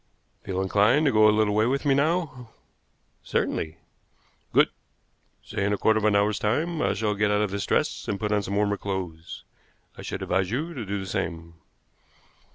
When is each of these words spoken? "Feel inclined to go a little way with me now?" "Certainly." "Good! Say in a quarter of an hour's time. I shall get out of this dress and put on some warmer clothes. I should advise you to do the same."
"Feel 0.43 0.63
inclined 0.63 1.05
to 1.05 1.11
go 1.11 1.29
a 1.29 1.29
little 1.29 1.53
way 1.53 1.67
with 1.67 1.85
me 1.85 1.93
now?" 1.93 2.49
"Certainly." 3.21 3.77
"Good! 4.51 4.69
Say 5.43 5.63
in 5.63 5.73
a 5.73 5.77
quarter 5.77 5.99
of 5.99 6.05
an 6.05 6.15
hour's 6.15 6.39
time. 6.39 6.81
I 6.81 6.95
shall 6.95 7.13
get 7.13 7.29
out 7.29 7.41
of 7.43 7.51
this 7.51 7.67
dress 7.67 8.07
and 8.07 8.19
put 8.19 8.31
on 8.31 8.41
some 8.41 8.55
warmer 8.55 8.77
clothes. 8.77 9.43
I 9.95 10.01
should 10.01 10.23
advise 10.23 10.49
you 10.49 10.73
to 10.73 10.87
do 10.87 10.99
the 10.99 11.05
same." 11.05 11.53